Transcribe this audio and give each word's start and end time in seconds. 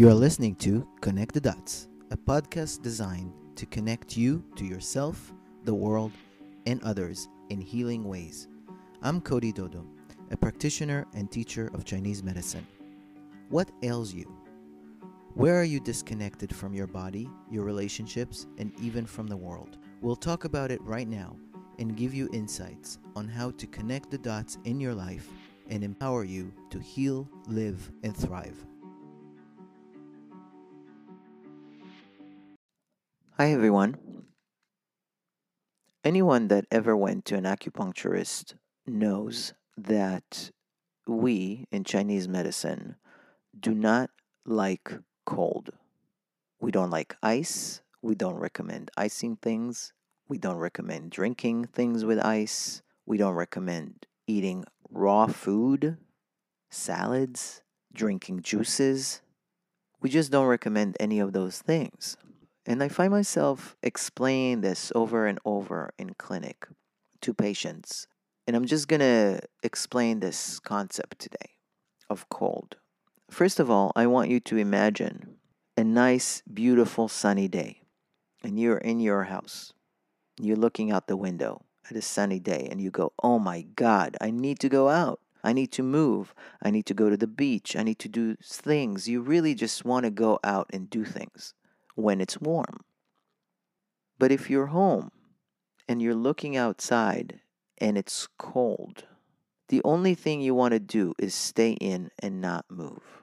You 0.00 0.08
are 0.08 0.14
listening 0.14 0.54
to 0.60 0.88
Connect 1.02 1.34
the 1.34 1.42
Dots, 1.42 1.86
a 2.10 2.16
podcast 2.16 2.80
designed 2.80 3.34
to 3.54 3.66
connect 3.66 4.16
you 4.16 4.42
to 4.56 4.64
yourself, 4.64 5.34
the 5.64 5.74
world, 5.74 6.12
and 6.64 6.82
others 6.82 7.28
in 7.50 7.60
healing 7.60 8.04
ways. 8.04 8.48
I'm 9.02 9.20
Cody 9.20 9.52
Dodo, 9.52 9.84
a 10.30 10.38
practitioner 10.38 11.06
and 11.12 11.30
teacher 11.30 11.70
of 11.74 11.84
Chinese 11.84 12.22
medicine. 12.22 12.66
What 13.50 13.72
ails 13.82 14.14
you? 14.14 14.24
Where 15.34 15.60
are 15.60 15.64
you 15.64 15.80
disconnected 15.80 16.56
from 16.56 16.72
your 16.72 16.86
body, 16.86 17.28
your 17.50 17.64
relationships, 17.64 18.46
and 18.56 18.72
even 18.80 19.04
from 19.04 19.26
the 19.26 19.36
world? 19.36 19.76
We'll 20.00 20.16
talk 20.16 20.44
about 20.46 20.70
it 20.70 20.80
right 20.80 21.08
now 21.08 21.36
and 21.78 21.94
give 21.94 22.14
you 22.14 22.30
insights 22.32 23.00
on 23.16 23.28
how 23.28 23.50
to 23.50 23.66
connect 23.66 24.10
the 24.10 24.16
dots 24.16 24.56
in 24.64 24.80
your 24.80 24.94
life 24.94 25.28
and 25.68 25.84
empower 25.84 26.24
you 26.24 26.54
to 26.70 26.78
heal, 26.78 27.28
live, 27.48 27.92
and 28.02 28.16
thrive. 28.16 28.64
Hi, 33.40 33.52
everyone. 33.52 33.96
Anyone 36.04 36.48
that 36.48 36.66
ever 36.70 36.94
went 36.94 37.24
to 37.24 37.36
an 37.36 37.44
acupuncturist 37.44 38.52
knows 38.86 39.54
that 39.78 40.50
we 41.06 41.64
in 41.72 41.84
Chinese 41.84 42.28
medicine 42.28 42.96
do 43.58 43.74
not 43.74 44.10
like 44.44 44.92
cold. 45.24 45.70
We 46.60 46.70
don't 46.70 46.90
like 46.90 47.16
ice. 47.22 47.80
We 48.02 48.14
don't 48.14 48.34
recommend 48.34 48.90
icing 48.98 49.36
things. 49.36 49.94
We 50.28 50.36
don't 50.36 50.58
recommend 50.58 51.10
drinking 51.10 51.68
things 51.68 52.04
with 52.04 52.22
ice. 52.22 52.82
We 53.06 53.16
don't 53.16 53.36
recommend 53.36 54.04
eating 54.26 54.66
raw 54.90 55.28
food, 55.28 55.96
salads, 56.68 57.62
drinking 57.90 58.42
juices. 58.42 59.22
We 60.02 60.10
just 60.10 60.30
don't 60.30 60.46
recommend 60.46 60.98
any 61.00 61.20
of 61.20 61.32
those 61.32 61.58
things. 61.58 62.18
And 62.66 62.82
I 62.82 62.88
find 62.88 63.10
myself 63.10 63.76
explaining 63.82 64.60
this 64.60 64.92
over 64.94 65.26
and 65.26 65.38
over 65.44 65.90
in 65.98 66.14
clinic 66.14 66.68
to 67.22 67.32
patients. 67.32 68.06
And 68.46 68.54
I'm 68.54 68.66
just 68.66 68.88
going 68.88 69.00
to 69.00 69.40
explain 69.62 70.20
this 70.20 70.58
concept 70.58 71.18
today 71.18 71.56
of 72.08 72.28
cold. 72.28 72.76
First 73.30 73.60
of 73.60 73.70
all, 73.70 73.92
I 73.96 74.06
want 74.06 74.30
you 74.30 74.40
to 74.40 74.56
imagine 74.56 75.36
a 75.76 75.84
nice, 75.84 76.42
beautiful, 76.52 77.08
sunny 77.08 77.48
day. 77.48 77.82
And 78.42 78.58
you're 78.58 78.78
in 78.78 79.00
your 79.00 79.24
house. 79.24 79.72
You're 80.38 80.56
looking 80.56 80.90
out 80.90 81.06
the 81.06 81.16
window 81.16 81.64
at 81.90 81.96
a 81.96 82.02
sunny 82.02 82.40
day 82.40 82.68
and 82.70 82.80
you 82.80 82.90
go, 82.90 83.12
Oh 83.22 83.38
my 83.38 83.62
God, 83.76 84.16
I 84.20 84.30
need 84.30 84.58
to 84.60 84.68
go 84.68 84.88
out. 84.88 85.20
I 85.42 85.52
need 85.52 85.72
to 85.72 85.82
move. 85.82 86.34
I 86.62 86.70
need 86.70 86.86
to 86.86 86.94
go 86.94 87.08
to 87.08 87.16
the 87.16 87.26
beach. 87.26 87.74
I 87.76 87.82
need 87.82 87.98
to 88.00 88.08
do 88.08 88.36
things. 88.42 89.08
You 89.08 89.22
really 89.22 89.54
just 89.54 89.84
want 89.84 90.04
to 90.04 90.10
go 90.10 90.38
out 90.44 90.68
and 90.72 90.90
do 90.90 91.04
things 91.04 91.54
when 92.00 92.20
it's 92.20 92.40
warm. 92.40 92.80
But 94.18 94.32
if 94.32 94.50
you're 94.50 94.66
home 94.66 95.10
and 95.88 96.02
you're 96.02 96.14
looking 96.14 96.56
outside 96.56 97.40
and 97.78 97.96
it's 97.96 98.28
cold, 98.38 99.04
the 99.68 99.80
only 99.84 100.14
thing 100.14 100.40
you 100.40 100.54
want 100.54 100.72
to 100.72 100.80
do 100.80 101.14
is 101.18 101.34
stay 101.34 101.72
in 101.72 102.10
and 102.18 102.40
not 102.40 102.64
move. 102.68 103.22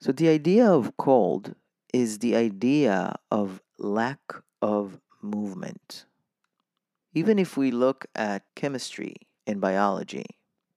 So 0.00 0.12
the 0.12 0.28
idea 0.28 0.70
of 0.70 0.96
cold 0.96 1.54
is 1.92 2.18
the 2.18 2.36
idea 2.36 3.14
of 3.30 3.62
lack 3.78 4.20
of 4.60 5.00
movement. 5.22 6.06
Even 7.14 7.38
if 7.38 7.56
we 7.56 7.70
look 7.70 8.06
at 8.14 8.44
chemistry 8.54 9.16
and 9.46 9.60
biology, 9.60 10.26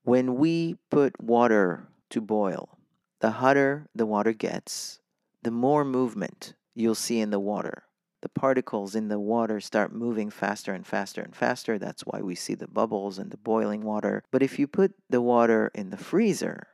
when 0.04 0.36
we 0.36 0.76
put 0.90 1.22
water 1.22 1.88
to 2.10 2.22
boil, 2.22 2.78
the 3.20 3.32
hotter 3.32 3.88
the 3.96 4.06
water 4.06 4.34
gets, 4.34 5.00
the 5.44 5.52
more 5.52 5.86
movement 5.86 6.54
you'll 6.76 6.96
see 6.96 7.20
in 7.20 7.30
the 7.30 7.40
water. 7.40 7.84
The 8.22 8.30
particles 8.30 8.96
in 8.96 9.10
the 9.10 9.20
water 9.20 9.60
start 9.60 9.94
moving 9.94 10.30
faster 10.30 10.74
and 10.74 10.88
faster 10.88 11.22
and 11.22 11.36
faster. 11.36 11.78
That's 11.78 12.04
why 12.04 12.22
we 12.22 12.36
see 12.36 12.56
the 12.56 12.70
bubbles 12.70 13.20
and 13.20 13.32
the 13.32 13.38
boiling 13.38 13.82
water. 13.82 14.24
But 14.32 14.42
if 14.42 14.58
you 14.58 14.66
put 14.66 14.94
the 15.10 15.22
water 15.22 15.72
in 15.76 15.90
the 15.90 15.98
freezer, 15.98 16.68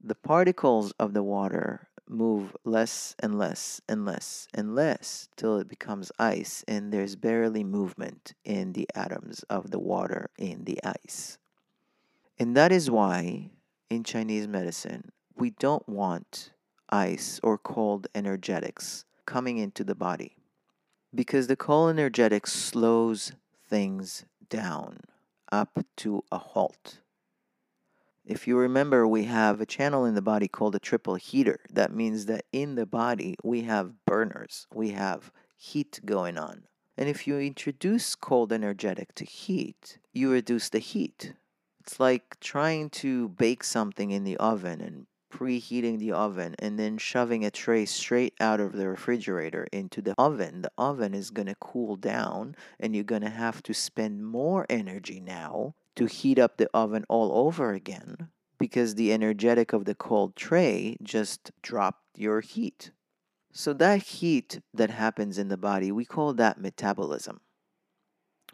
the 0.00 0.14
particles 0.14 0.92
of 1.00 1.12
the 1.12 1.24
water 1.24 1.88
move 2.08 2.56
less 2.64 3.16
and 3.18 3.36
less 3.38 3.80
and 3.88 4.04
less 4.04 4.46
and 4.54 4.74
less 4.74 5.28
till 5.36 5.58
it 5.58 5.68
becomes 5.68 6.12
ice, 6.18 6.64
and 6.68 6.92
there's 6.92 7.16
barely 7.16 7.64
movement 7.64 8.34
in 8.44 8.72
the 8.72 8.88
atoms 8.94 9.42
of 9.50 9.70
the 9.70 9.78
water 9.78 10.30
in 10.38 10.64
the 10.64 10.78
ice. 10.84 11.38
And 12.38 12.56
that 12.56 12.70
is 12.70 12.90
why 12.90 13.50
in 13.90 14.04
Chinese 14.04 14.46
medicine, 14.46 15.10
we 15.36 15.50
don't 15.50 15.88
want 15.88 16.52
ice 16.88 17.40
or 17.42 17.58
cold 17.58 18.06
energetics 18.14 19.04
coming 19.32 19.56
into 19.56 19.82
the 19.82 19.94
body 19.94 20.36
because 21.14 21.46
the 21.46 21.56
cold 21.56 21.88
energetic 21.88 22.46
slows 22.46 23.32
things 23.66 24.26
down 24.50 25.00
up 25.50 25.78
to 25.96 26.22
a 26.30 26.36
halt. 26.36 26.98
If 28.26 28.46
you 28.46 28.58
remember, 28.58 29.08
we 29.08 29.24
have 29.24 29.58
a 29.58 29.66
channel 29.66 30.04
in 30.04 30.14
the 30.14 30.20
body 30.20 30.48
called 30.48 30.74
a 30.74 30.78
triple 30.78 31.14
heater. 31.14 31.60
That 31.72 31.94
means 31.94 32.26
that 32.26 32.44
in 32.52 32.74
the 32.74 32.84
body 32.84 33.36
we 33.42 33.62
have 33.62 34.04
burners, 34.04 34.66
we 34.74 34.90
have 34.90 35.32
heat 35.56 36.00
going 36.04 36.36
on. 36.36 36.64
And 36.98 37.08
if 37.08 37.26
you 37.26 37.38
introduce 37.38 38.14
cold 38.14 38.52
energetic 38.52 39.14
to 39.14 39.24
heat, 39.24 39.96
you 40.12 40.30
reduce 40.30 40.68
the 40.68 40.78
heat. 40.78 41.32
It's 41.80 41.98
like 41.98 42.38
trying 42.38 42.90
to 42.90 43.30
bake 43.30 43.64
something 43.64 44.10
in 44.10 44.24
the 44.24 44.36
oven 44.36 44.82
and 44.82 45.06
preheating 45.42 45.98
the 45.98 46.12
oven 46.12 46.54
and 46.60 46.78
then 46.78 46.96
shoving 46.96 47.44
a 47.44 47.50
tray 47.50 47.84
straight 47.84 48.32
out 48.38 48.60
of 48.60 48.74
the 48.74 48.86
refrigerator 48.86 49.66
into 49.72 50.00
the 50.00 50.14
oven, 50.16 50.62
the 50.62 50.70
oven 50.78 51.12
is 51.12 51.30
going 51.30 51.48
to 51.48 51.54
cool 51.56 51.96
down 51.96 52.54
and 52.78 52.94
you're 52.94 53.02
going 53.02 53.22
to 53.22 53.28
have 53.28 53.60
to 53.60 53.74
spend 53.74 54.24
more 54.24 54.64
energy 54.70 55.18
now 55.18 55.74
to 55.96 56.06
heat 56.06 56.38
up 56.38 56.56
the 56.56 56.70
oven 56.72 57.04
all 57.08 57.32
over 57.46 57.72
again 57.72 58.28
because 58.60 58.94
the 58.94 59.12
energetic 59.12 59.72
of 59.72 59.84
the 59.84 59.96
cold 59.96 60.36
tray 60.36 60.96
just 61.02 61.50
dropped 61.60 62.16
your 62.16 62.40
heat. 62.40 62.92
So, 63.52 63.72
that 63.74 64.02
heat 64.04 64.60
that 64.72 64.90
happens 64.90 65.38
in 65.38 65.48
the 65.48 65.56
body, 65.56 65.90
we 65.90 66.04
call 66.04 66.32
that 66.34 66.60
metabolism. 66.60 67.40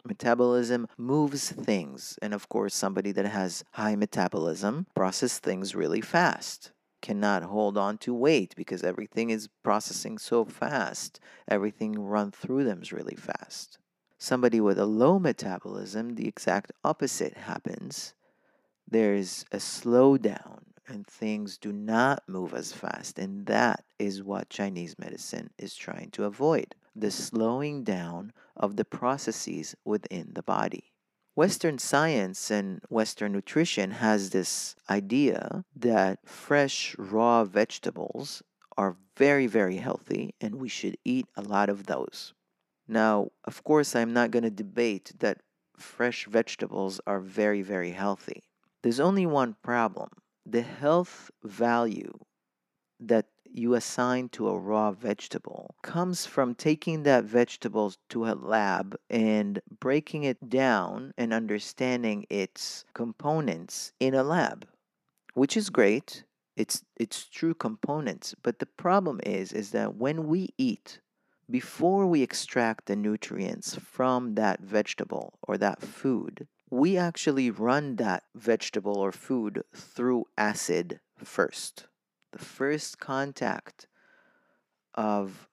Metabolism 0.03 0.87
moves 0.97 1.51
things. 1.51 2.17
And 2.21 2.33
of 2.33 2.49
course, 2.49 2.73
somebody 2.73 3.11
that 3.11 3.27
has 3.27 3.63
high 3.73 3.95
metabolism 3.95 4.87
processes 4.95 5.37
things 5.37 5.75
really 5.75 6.01
fast. 6.01 6.71
Cannot 7.01 7.43
hold 7.43 7.77
on 7.77 7.97
to 7.99 8.13
weight 8.13 8.53
because 8.55 8.83
everything 8.83 9.29
is 9.29 9.49
processing 9.63 10.17
so 10.17 10.43
fast. 10.45 11.19
Everything 11.47 11.97
run 11.97 12.31
through 12.31 12.65
them 12.65 12.81
is 12.81 12.91
really 12.91 13.15
fast. 13.15 13.77
Somebody 14.17 14.59
with 14.59 14.77
a 14.77 14.85
low 14.85 15.17
metabolism, 15.17 16.15
the 16.15 16.27
exact 16.27 16.73
opposite 16.83 17.37
happens. 17.37 18.13
There's 18.85 19.45
a 19.51 19.57
slowdown 19.57 20.63
and 20.89 21.05
things 21.05 21.57
do 21.57 21.71
not 21.71 22.23
move 22.27 22.53
as 22.53 22.73
fast. 22.73 23.19
And 23.19 23.45
that 23.45 23.85
is 23.97 24.23
what 24.23 24.49
Chinese 24.49 24.97
medicine 24.97 25.51
is 25.57 25.75
trying 25.75 26.11
to 26.11 26.25
avoid 26.25 26.75
the 26.95 27.11
slowing 27.11 27.83
down 27.83 28.33
of 28.57 28.75
the 28.75 28.85
processes 28.85 29.75
within 29.85 30.31
the 30.33 30.43
body. 30.43 30.91
Western 31.39 31.77
science 31.77 32.51
and 32.51 32.81
Western 32.89 33.31
nutrition 33.31 33.91
has 33.91 34.31
this 34.31 34.75
idea 34.89 35.63
that 35.73 36.19
fresh, 36.25 36.97
raw 36.99 37.45
vegetables 37.45 38.43
are 38.77 38.97
very, 39.15 39.47
very 39.47 39.77
healthy 39.77 40.35
and 40.41 40.55
we 40.55 40.67
should 40.67 40.97
eat 41.05 41.25
a 41.37 41.41
lot 41.41 41.69
of 41.69 41.85
those. 41.85 42.33
Now, 42.89 43.29
of 43.45 43.63
course, 43.63 43.95
I'm 43.95 44.11
not 44.11 44.31
going 44.31 44.43
to 44.43 44.49
debate 44.49 45.13
that 45.19 45.37
fresh 45.77 46.25
vegetables 46.25 46.99
are 47.07 47.21
very, 47.21 47.61
very 47.61 47.91
healthy. 47.91 48.43
There's 48.81 48.99
only 48.99 49.25
one 49.25 49.55
problem 49.63 50.09
the 50.45 50.61
health 50.61 51.31
value 51.41 52.19
that 52.99 53.27
you 53.51 53.73
assign 53.73 54.29
to 54.29 54.47
a 54.47 54.57
raw 54.57 54.91
vegetable 54.91 55.75
comes 55.81 56.25
from 56.25 56.55
taking 56.55 57.03
that 57.03 57.23
vegetable 57.23 57.93
to 58.07 58.25
a 58.25 58.33
lab 58.33 58.95
and 59.09 59.61
breaking 59.79 60.23
it 60.23 60.49
down 60.49 61.13
and 61.17 61.33
understanding 61.33 62.25
its 62.29 62.85
components 62.93 63.91
in 63.99 64.13
a 64.13 64.23
lab, 64.23 64.67
which 65.33 65.57
is 65.57 65.69
great. 65.69 66.23
It's 66.55 66.83
it's 66.95 67.27
true 67.27 67.53
components, 67.53 68.35
but 68.43 68.59
the 68.59 68.65
problem 68.65 69.19
is 69.25 69.51
is 69.53 69.71
that 69.71 69.95
when 69.95 70.27
we 70.27 70.49
eat 70.57 70.99
before 71.49 72.05
we 72.05 72.21
extract 72.21 72.85
the 72.85 72.95
nutrients 72.95 73.75
from 73.75 74.35
that 74.35 74.59
vegetable 74.61 75.39
or 75.41 75.57
that 75.57 75.81
food, 75.81 76.47
we 76.69 76.95
actually 76.97 77.49
run 77.49 77.95
that 77.95 78.23
vegetable 78.35 78.97
or 78.97 79.11
food 79.11 79.63
through 79.73 80.25
acid 80.37 80.99
first 81.17 81.87
the 82.31 82.39
first 82.39 82.99
contact 82.99 83.87
of 84.93 85.47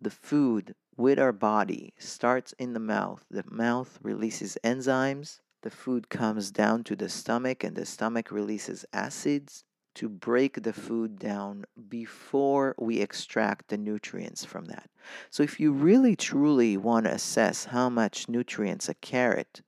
the 0.00 0.10
food 0.10 0.74
with 0.96 1.18
our 1.18 1.32
body 1.32 1.94
starts 1.98 2.52
in 2.54 2.72
the 2.72 2.80
mouth. 2.80 3.24
The 3.30 3.44
mouth 3.48 3.98
releases 4.02 4.58
enzymes. 4.64 5.40
The 5.62 5.70
food 5.70 6.08
comes 6.08 6.50
down 6.50 6.84
to 6.84 6.96
the 6.96 7.08
stomach, 7.08 7.64
and 7.64 7.76
the 7.76 7.86
stomach 7.86 8.30
releases 8.30 8.84
acids 8.92 9.64
to 9.94 10.08
break 10.08 10.62
the 10.62 10.72
food 10.72 11.18
down 11.18 11.64
before 11.88 12.74
we 12.78 13.00
extract 13.00 13.68
the 13.68 13.76
nutrients 13.76 14.44
from 14.44 14.66
that. 14.66 14.88
So, 15.30 15.42
if 15.42 15.58
you 15.58 15.72
really 15.72 16.14
truly 16.14 16.76
want 16.76 17.06
to 17.06 17.12
assess 17.14 17.64
how 17.64 17.88
much 17.88 18.28
nutrients 18.28 18.88
a 18.88 18.94
carrot 18.94 19.62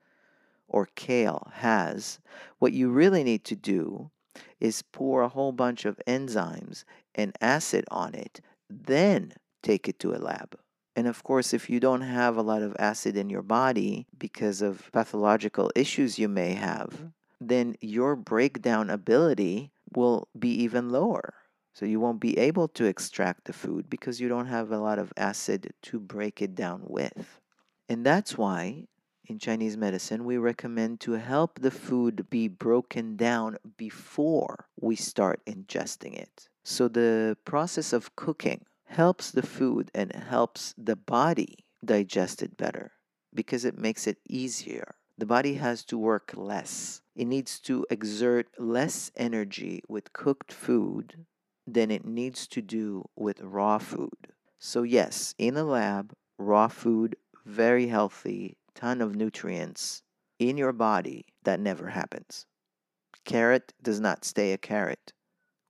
or 0.68 0.86
kale 0.94 1.50
has, 1.54 2.20
what 2.60 2.72
you 2.72 2.90
really 2.90 3.24
need 3.24 3.44
to 3.46 3.56
do 3.56 4.10
is 4.60 4.82
pour 4.82 5.22
a 5.22 5.28
whole 5.28 5.52
bunch 5.52 5.84
of 5.84 6.00
enzymes 6.06 6.84
and 7.14 7.36
acid 7.40 7.84
on 7.90 8.14
it, 8.14 8.40
then 8.68 9.32
take 9.62 9.88
it 9.88 9.98
to 10.00 10.14
a 10.14 10.18
lab. 10.18 10.56
And 10.96 11.06
of 11.06 11.22
course, 11.22 11.54
if 11.54 11.70
you 11.70 11.80
don't 11.80 12.02
have 12.02 12.36
a 12.36 12.42
lot 12.42 12.62
of 12.62 12.76
acid 12.78 13.16
in 13.16 13.30
your 13.30 13.42
body 13.42 14.06
because 14.18 14.60
of 14.60 14.90
pathological 14.92 15.70
issues 15.74 16.18
you 16.18 16.28
may 16.28 16.52
have, 16.54 16.90
mm-hmm. 16.90 17.06
then 17.40 17.76
your 17.80 18.16
breakdown 18.16 18.90
ability 18.90 19.72
will 19.94 20.28
be 20.38 20.50
even 20.50 20.90
lower. 20.90 21.34
So 21.72 21.86
you 21.86 22.00
won't 22.00 22.20
be 22.20 22.36
able 22.36 22.68
to 22.68 22.84
extract 22.84 23.44
the 23.44 23.52
food 23.52 23.88
because 23.88 24.20
you 24.20 24.28
don't 24.28 24.46
have 24.46 24.72
a 24.72 24.78
lot 24.78 24.98
of 24.98 25.12
acid 25.16 25.72
to 25.84 26.00
break 26.00 26.42
it 26.42 26.54
down 26.54 26.82
with. 26.84 27.40
And 27.88 28.04
that's 28.04 28.36
why 28.36 28.86
in 29.30 29.38
Chinese 29.38 29.76
medicine 29.76 30.24
we 30.24 30.36
recommend 30.36 30.98
to 30.98 31.12
help 31.12 31.60
the 31.60 31.70
food 31.70 32.28
be 32.30 32.48
broken 32.48 33.14
down 33.14 33.56
before 33.76 34.66
we 34.80 34.96
start 34.96 35.40
ingesting 35.46 36.14
it. 36.14 36.48
So 36.64 36.88
the 36.88 37.36
process 37.44 37.92
of 37.92 38.16
cooking 38.16 38.64
helps 38.86 39.30
the 39.30 39.46
food 39.46 39.88
and 39.94 40.12
helps 40.12 40.74
the 40.76 40.96
body 40.96 41.64
digest 41.84 42.42
it 42.42 42.56
better 42.56 42.90
because 43.32 43.64
it 43.64 43.78
makes 43.78 44.08
it 44.08 44.18
easier. 44.28 44.96
The 45.16 45.26
body 45.26 45.54
has 45.54 45.84
to 45.84 45.96
work 45.96 46.32
less. 46.34 47.00
It 47.14 47.26
needs 47.26 47.60
to 47.60 47.86
exert 47.88 48.48
less 48.58 49.12
energy 49.14 49.82
with 49.88 50.12
cooked 50.12 50.52
food 50.52 51.26
than 51.68 51.92
it 51.92 52.04
needs 52.04 52.48
to 52.48 52.60
do 52.60 53.08
with 53.14 53.40
raw 53.42 53.78
food. 53.78 54.32
So, 54.58 54.82
yes, 54.82 55.36
in 55.38 55.56
a 55.56 55.62
lab, 55.62 56.14
raw 56.36 56.66
food, 56.66 57.14
very 57.46 57.86
healthy, 57.86 58.56
ton 58.74 59.00
of 59.00 59.14
nutrients 59.14 60.02
in 60.38 60.56
your 60.56 60.72
body, 60.72 61.26
that 61.44 61.60
never 61.60 61.88
happens. 61.88 62.46
Carrot 63.24 63.72
does 63.82 64.00
not 64.00 64.24
stay 64.24 64.52
a 64.52 64.58
carrot 64.58 65.12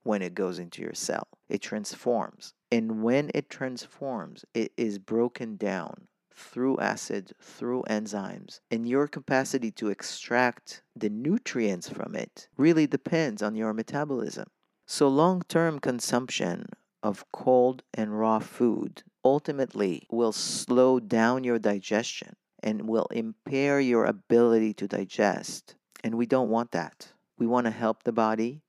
when 0.03 0.21
it 0.21 0.33
goes 0.33 0.57
into 0.57 0.81
your 0.81 0.93
cell, 0.93 1.27
it 1.49 1.61
transforms. 1.61 2.53
And 2.71 3.03
when 3.03 3.29
it 3.35 3.49
transforms, 3.49 4.45
it 4.53 4.71
is 4.77 4.97
broken 4.97 5.57
down 5.57 6.07
through 6.33 6.79
acid, 6.79 7.33
through 7.41 7.83
enzymes, 7.89 8.61
and 8.71 8.87
your 8.87 9.07
capacity 9.07 9.71
to 9.71 9.89
extract 9.89 10.81
the 10.95 11.09
nutrients 11.09 11.89
from 11.89 12.15
it 12.15 12.47
really 12.57 12.87
depends 12.87 13.43
on 13.43 13.55
your 13.55 13.73
metabolism. 13.73 14.47
So, 14.87 15.07
long 15.07 15.43
term 15.47 15.79
consumption 15.79 16.67
of 17.03 17.25
cold 17.31 17.83
and 17.93 18.17
raw 18.17 18.39
food 18.39 19.03
ultimately 19.23 20.07
will 20.09 20.31
slow 20.31 20.99
down 20.99 21.43
your 21.43 21.59
digestion 21.59 22.35
and 22.63 22.87
will 22.87 23.07
impair 23.11 23.79
your 23.79 24.05
ability 24.05 24.73
to 24.75 24.87
digest. 24.87 25.75
And 26.03 26.15
we 26.15 26.25
don't 26.25 26.49
want 26.49 26.71
that. 26.71 27.13
We 27.37 27.47
want 27.47 27.65
to 27.65 27.71
help 27.71 28.03
the 28.03 28.11
body, 28.11 28.61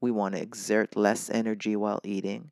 we 0.00 0.10
want 0.10 0.34
to 0.34 0.42
exert 0.42 0.96
less 0.96 1.30
energy 1.30 1.76
while 1.76 2.00
eating, 2.04 2.50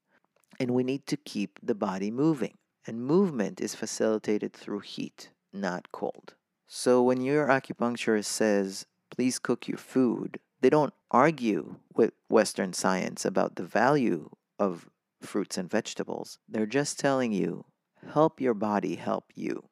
and 0.59 0.71
we 0.73 0.83
need 0.83 1.07
to 1.07 1.17
keep 1.17 1.59
the 1.63 1.75
body 1.75 2.11
moving. 2.11 2.57
And 2.87 3.05
movement 3.05 3.61
is 3.61 3.75
facilitated 3.75 4.53
through 4.53 4.81
heat, 4.81 5.31
not 5.53 5.93
cold. 5.93 6.35
So 6.67 7.03
when 7.03 7.21
your 7.21 7.49
acupuncturist 7.49 8.27
says, 8.27 8.87
please 9.11 9.39
cook 9.39 9.69
your 9.69 9.79
food, 9.79 10.41
they 10.61 10.71
don't 10.71 10.95
argue 11.11 11.77
with 11.95 12.13
Western 12.29 12.73
science 12.73 13.25
about 13.25 13.57
the 13.57 13.63
value 13.63 14.31
of 14.59 14.89
fruits 15.21 15.59
and 15.59 15.71
vegetables. 15.71 16.39
They're 16.49 16.67
just 16.67 16.99
telling 16.99 17.33
you, 17.33 17.65
help 18.13 18.41
your 18.41 18.55
body 18.55 18.97
help 18.97 19.27
you. 19.35 19.69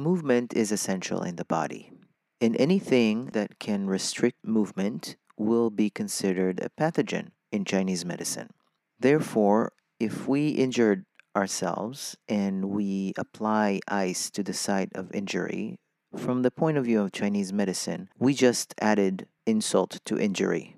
Movement 0.00 0.54
is 0.54 0.72
essential 0.72 1.20
in 1.22 1.36
the 1.36 1.44
body. 1.44 1.92
And 2.40 2.56
anything 2.56 3.26
that 3.34 3.58
can 3.58 3.86
restrict 3.86 4.38
movement 4.42 5.16
will 5.36 5.68
be 5.68 5.90
considered 5.90 6.58
a 6.58 6.70
pathogen 6.70 7.32
in 7.52 7.66
Chinese 7.66 8.02
medicine. 8.02 8.48
Therefore, 8.98 9.72
if 9.98 10.26
we 10.26 10.48
injured 10.48 11.04
ourselves 11.36 12.16
and 12.26 12.70
we 12.70 13.12
apply 13.18 13.80
ice 13.88 14.30
to 14.30 14.42
the 14.42 14.54
site 14.54 14.88
of 14.94 15.12
injury, 15.12 15.78
from 16.16 16.40
the 16.40 16.50
point 16.50 16.78
of 16.78 16.86
view 16.86 17.02
of 17.02 17.12
Chinese 17.12 17.52
medicine, 17.52 18.08
we 18.18 18.32
just 18.32 18.74
added 18.80 19.28
insult 19.44 20.00
to 20.06 20.18
injury. 20.18 20.76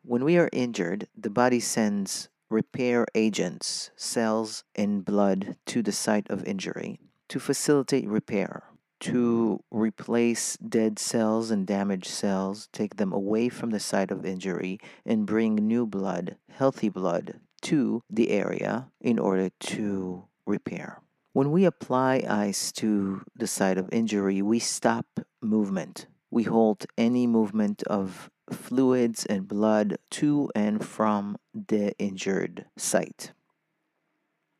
When 0.00 0.24
we 0.24 0.38
are 0.38 0.48
injured, 0.54 1.06
the 1.14 1.28
body 1.28 1.60
sends 1.60 2.30
repair 2.48 3.04
agents, 3.14 3.90
cells, 3.94 4.64
and 4.74 5.04
blood 5.04 5.58
to 5.66 5.82
the 5.82 5.92
site 5.92 6.30
of 6.30 6.42
injury 6.44 6.98
to 7.34 7.40
facilitate 7.40 8.06
repair, 8.06 8.62
to 9.00 9.58
replace 9.72 10.56
dead 10.58 11.00
cells 11.00 11.50
and 11.50 11.66
damaged 11.66 12.06
cells, 12.06 12.68
take 12.72 12.94
them 12.94 13.12
away 13.12 13.48
from 13.48 13.70
the 13.70 13.80
site 13.80 14.12
of 14.12 14.24
injury, 14.24 14.78
and 15.04 15.26
bring 15.26 15.56
new 15.56 15.84
blood, 15.84 16.36
healthy 16.52 16.88
blood, 16.88 17.40
to 17.60 18.00
the 18.08 18.30
area 18.30 18.88
in 19.00 19.18
order 19.18 19.50
to 19.58 20.22
repair. 20.46 21.02
When 21.32 21.50
we 21.50 21.64
apply 21.64 22.22
ice 22.28 22.70
to 22.74 23.22
the 23.34 23.48
site 23.48 23.78
of 23.78 23.88
injury, 23.90 24.40
we 24.40 24.60
stop 24.60 25.06
movement. 25.42 26.06
We 26.30 26.44
halt 26.44 26.86
any 26.96 27.26
movement 27.26 27.82
of 27.88 28.30
fluids 28.48 29.26
and 29.26 29.48
blood 29.48 29.96
to 30.12 30.50
and 30.54 30.86
from 30.86 31.36
the 31.52 31.98
injured 31.98 32.66
site. 32.76 33.32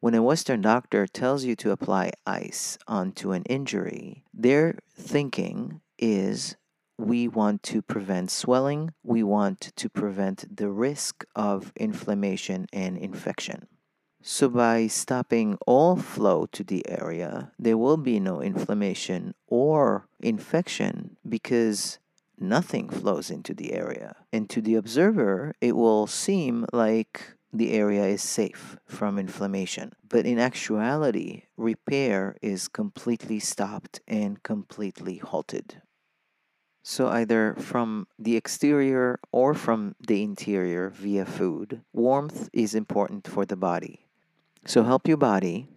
When 0.04 0.14
a 0.14 0.22
Western 0.22 0.60
doctor 0.60 1.06
tells 1.06 1.46
you 1.46 1.56
to 1.56 1.70
apply 1.70 2.12
ice 2.26 2.76
onto 2.86 3.32
an 3.32 3.42
injury, 3.44 4.22
their 4.34 4.78
thinking 4.94 5.80
is 5.98 6.56
we 6.98 7.26
want 7.26 7.62
to 7.62 7.80
prevent 7.80 8.30
swelling, 8.30 8.92
we 9.02 9.22
want 9.22 9.72
to 9.74 9.88
prevent 9.88 10.58
the 10.58 10.68
risk 10.68 11.24
of 11.34 11.72
inflammation 11.76 12.66
and 12.70 12.98
infection. 12.98 13.66
So, 14.20 14.50
by 14.50 14.88
stopping 14.88 15.56
all 15.66 15.96
flow 15.96 16.44
to 16.52 16.62
the 16.62 16.86
area, 16.86 17.52
there 17.58 17.78
will 17.78 17.96
be 17.96 18.20
no 18.20 18.42
inflammation 18.42 19.34
or 19.46 20.06
infection 20.20 21.16
because 21.26 21.98
nothing 22.38 22.90
flows 22.90 23.30
into 23.30 23.54
the 23.54 23.72
area. 23.72 24.16
And 24.30 24.50
to 24.50 24.60
the 24.60 24.74
observer, 24.74 25.54
it 25.62 25.74
will 25.74 26.06
seem 26.06 26.66
like 26.74 27.36
the 27.54 27.72
area 27.72 28.04
is 28.04 28.22
safe 28.22 28.76
from 28.84 29.18
inflammation. 29.18 29.92
But 30.08 30.26
in 30.26 30.38
actuality, 30.40 31.44
repair 31.56 32.36
is 32.42 32.66
completely 32.66 33.38
stopped 33.38 34.00
and 34.08 34.42
completely 34.42 35.18
halted. 35.18 35.80
So, 36.82 37.08
either 37.08 37.54
from 37.54 38.08
the 38.18 38.36
exterior 38.36 39.18
or 39.32 39.54
from 39.54 39.94
the 40.06 40.22
interior 40.22 40.90
via 40.90 41.24
food, 41.24 41.80
warmth 41.94 42.50
is 42.52 42.74
important 42.74 43.26
for 43.26 43.46
the 43.46 43.56
body. 43.56 44.04
So, 44.66 44.82
help 44.82 45.08
your 45.08 45.16
body 45.16 45.68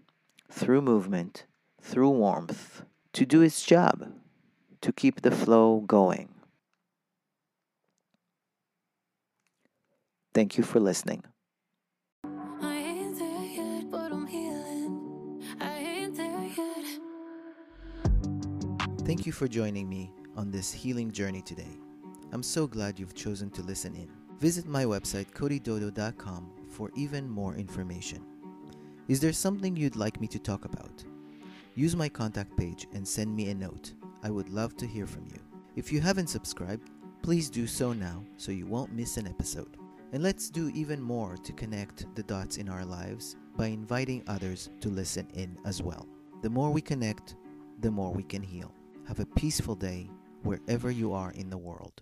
through 0.52 0.82
movement, 0.82 1.46
through 1.82 2.10
warmth, 2.10 2.84
to 3.14 3.26
do 3.26 3.42
its 3.42 3.64
job, 3.64 4.12
to 4.82 4.92
keep 4.92 5.22
the 5.22 5.32
flow 5.32 5.80
going. 5.88 6.30
Thank 10.34 10.58
you 10.58 10.64
for 10.64 10.80
listening. 10.80 11.24
Thank 19.08 19.22
mm. 19.22 19.28
you 19.28 19.32
for 19.32 19.48
joining 19.48 19.88
me 19.88 20.12
on 20.36 20.52
this 20.52 20.74
healing 20.74 21.14
journey 21.14 21.42
today. 21.42 21.78
I'm 22.34 22.44
so 22.44 22.68
glad 22.68 23.00
you've 23.00 23.16
chosen 23.16 23.50
to 23.52 23.62
listen 23.62 23.96
in. 23.96 24.10
Visit 24.40 24.68
my 24.68 24.84
website, 24.84 25.32
codydodo.com, 25.32 26.52
for 26.68 26.92
even 26.94 27.30
more 27.30 27.56
information. 27.56 28.22
Is 29.08 29.22
there 29.22 29.32
something 29.32 29.78
you'd 29.78 29.96
like 29.96 30.20
me 30.20 30.28
to 30.28 30.38
talk 30.38 30.66
about? 30.66 31.06
Use 31.76 31.96
my 31.96 32.10
contact 32.10 32.58
page 32.58 32.86
and 32.94 33.08
send 33.08 33.34
me 33.34 33.50
a 33.50 33.56
note. 33.56 33.94
I 34.24 34.30
would 34.30 34.50
love 34.50 34.76
to 34.76 34.86
hear 34.86 35.08
from 35.08 35.26
you. 35.28 35.40
If 35.78 35.90
you 35.90 36.02
haven't 36.02 36.28
subscribed, 36.28 36.90
please 37.22 37.50
do 37.50 37.66
so 37.66 37.94
now 37.94 38.26
so 38.36 38.52
you 38.52 38.66
won't 38.66 38.92
miss 38.92 39.16
an 39.16 39.26
episode. 39.26 39.78
And 40.12 40.22
let's 40.22 40.50
do 40.50 40.70
even 40.76 41.02
more 41.02 41.38
to 41.38 41.54
connect 41.54 42.14
the 42.16 42.24
dots 42.24 42.58
in 42.58 42.68
our 42.68 42.84
lives 42.84 43.38
by 43.56 43.68
inviting 43.68 44.26
others 44.28 44.70
to 44.82 44.90
listen 44.90 45.30
in 45.34 45.58
as 45.64 45.82
well. 45.82 46.06
The 46.42 46.50
more 46.50 46.72
we 46.72 46.82
connect, 46.82 47.36
the 47.80 47.92
more 47.92 48.12
we 48.12 48.24
can 48.24 48.44
heal. 48.44 48.74
Have 49.08 49.22
a 49.22 49.26
peaceful 49.26 49.76
day 49.76 50.10
wherever 50.44 50.92
you 50.92 51.14
are 51.14 51.32
in 51.32 51.50
the 51.50 51.58
world. 51.58 52.02